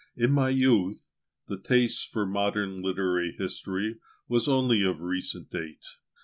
[0.17, 1.11] In my youth,
[1.47, 5.85] the taste for modern literary history was only of recent date.